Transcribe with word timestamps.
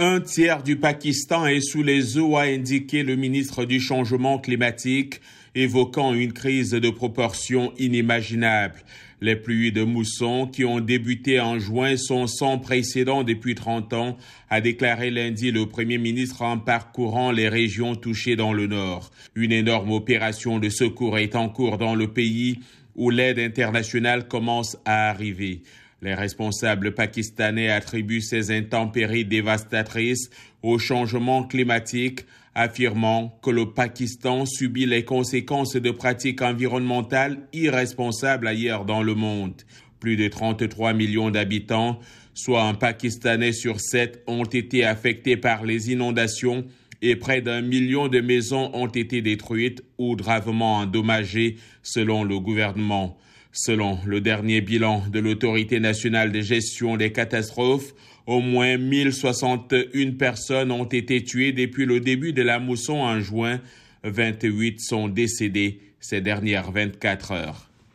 Un 0.00 0.20
tiers 0.20 0.62
du 0.62 0.76
Pakistan 0.76 1.48
est 1.48 1.60
sous 1.60 1.82
les 1.82 2.18
eaux, 2.18 2.36
a 2.36 2.42
indiqué 2.42 3.02
le 3.02 3.16
ministre 3.16 3.64
du 3.64 3.80
Changement 3.80 4.38
climatique, 4.38 5.20
évoquant 5.56 6.14
une 6.14 6.32
crise 6.32 6.70
de 6.70 6.88
proportions 6.88 7.72
inimaginables. 7.78 8.80
Les 9.20 9.34
pluies 9.34 9.72
de 9.72 9.82
mousson 9.82 10.46
qui 10.46 10.64
ont 10.64 10.78
débuté 10.78 11.40
en 11.40 11.58
juin 11.58 11.96
sont 11.96 12.28
sans 12.28 12.58
précédent 12.58 13.24
depuis 13.24 13.56
30 13.56 13.92
ans, 13.94 14.16
a 14.50 14.60
déclaré 14.60 15.10
lundi 15.10 15.50
le 15.50 15.66
Premier 15.66 15.98
ministre 15.98 16.42
en 16.42 16.58
parcourant 16.58 17.32
les 17.32 17.48
régions 17.48 17.96
touchées 17.96 18.36
dans 18.36 18.52
le 18.52 18.68
nord. 18.68 19.10
Une 19.34 19.50
énorme 19.50 19.90
opération 19.90 20.60
de 20.60 20.68
secours 20.68 21.18
est 21.18 21.34
en 21.34 21.48
cours 21.48 21.76
dans 21.76 21.96
le 21.96 22.06
pays 22.06 22.60
où 22.94 23.10
l'aide 23.10 23.40
internationale 23.40 24.28
commence 24.28 24.76
à 24.84 25.08
arriver. 25.10 25.62
Les 26.00 26.14
responsables 26.14 26.94
pakistanais 26.94 27.70
attribuent 27.70 28.20
ces 28.20 28.56
intempéries 28.56 29.24
dévastatrices 29.24 30.30
au 30.62 30.78
changement 30.78 31.42
climatique, 31.42 32.20
affirmant 32.54 33.38
que 33.42 33.50
le 33.50 33.72
Pakistan 33.72 34.46
subit 34.46 34.86
les 34.86 35.04
conséquences 35.04 35.76
de 35.76 35.90
pratiques 35.90 36.42
environnementales 36.42 37.38
irresponsables 37.52 38.46
ailleurs 38.46 38.84
dans 38.84 39.02
le 39.02 39.14
monde. 39.14 39.54
Plus 39.98 40.16
de 40.16 40.28
33 40.28 40.92
millions 40.92 41.30
d'habitants, 41.30 41.98
soit 42.32 42.62
un 42.62 42.74
Pakistanais 42.74 43.52
sur 43.52 43.80
sept, 43.80 44.22
ont 44.28 44.44
été 44.44 44.84
affectés 44.84 45.36
par 45.36 45.64
les 45.64 45.90
inondations 45.90 46.64
et 47.02 47.16
près 47.16 47.40
d'un 47.40 47.60
million 47.60 48.08
de 48.08 48.20
maisons 48.20 48.70
ont 48.74 48.86
été 48.86 49.22
détruites 49.22 49.82
ou 49.98 50.14
gravement 50.16 50.76
endommagées 50.76 51.56
selon 51.82 52.22
le 52.24 52.38
gouvernement. 52.38 53.18
Selon 53.52 53.98
le 54.04 54.20
dernier 54.20 54.60
bilan 54.60 55.04
de 55.08 55.18
l'Autorité 55.18 55.80
nationale 55.80 56.32
de 56.32 56.40
gestion 56.40 56.96
des 56.96 57.12
catastrophes, 57.12 57.94
au 58.26 58.40
moins 58.40 58.76
1061 58.76 60.12
personnes 60.12 60.70
ont 60.70 60.84
été 60.84 61.24
tuées 61.24 61.52
depuis 61.52 61.86
le 61.86 62.00
début 62.00 62.32
de 62.32 62.42
la 62.42 62.58
mousson 62.58 62.98
en 62.98 63.20
juin. 63.20 63.60
28 64.04 64.80
sont 64.80 65.08
décédées 65.08 65.80
ces 65.98 66.20
dernières 66.20 66.70
24 66.70 67.32
heures. 67.32 67.67